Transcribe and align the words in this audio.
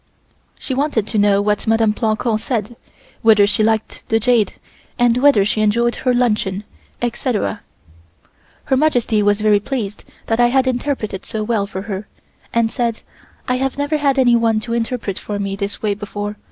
She 0.57 0.73
wanted 0.73 1.05
to 1.05 1.19
know 1.19 1.43
what 1.43 1.67
Mdme. 1.67 1.93
Plancon 1.95 2.39
said, 2.39 2.75
whether 3.21 3.45
she 3.45 3.61
liked 3.63 4.03
the 4.09 4.19
jade 4.19 4.53
and 4.97 5.17
whether 5.17 5.45
she 5.45 5.61
enjoyed 5.61 5.93
her 5.97 6.11
luncheon, 6.11 6.63
etc. 7.03 7.61
Her 8.63 8.75
Majesty 8.77 9.21
was 9.21 9.41
very 9.41 9.57
well 9.59 9.67
pleased 9.67 10.03
that 10.25 10.39
I 10.39 10.47
had 10.47 10.65
interpreted 10.65 11.23
so 11.23 11.43
well 11.43 11.67
for 11.67 11.83
her 11.83 12.07
and 12.51 12.71
said: 12.71 13.03
"I 13.47 13.57
have 13.57 13.77
never 13.77 13.97
had 13.97 14.17
anyone 14.17 14.59
to 14.61 14.73
interpret 14.73 15.19
for 15.19 15.37
me 15.37 15.55
this 15.55 15.83
way 15.83 15.93
before. 15.93 16.35